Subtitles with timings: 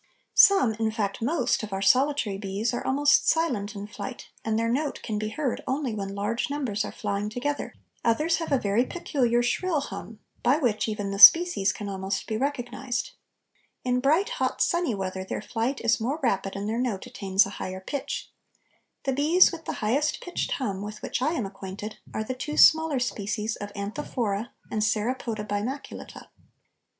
[0.33, 4.67] Some, in fact most, of our solitary bees are almost silent in flight, and their
[4.67, 8.83] note can be heard only when large numbers are flying together; others have a very
[8.83, 13.11] peculiar shrill hum, by which even the species can almost be recognized.
[13.83, 17.51] In bright, hot, sunny weather their flight is more rapid and their note attains a
[17.61, 18.31] higher pitch.
[19.03, 22.57] The bees with the highest pitched hum with which I am acquainted are the two
[22.57, 26.29] smaller species of Anthophora and Saropoda bimaculata.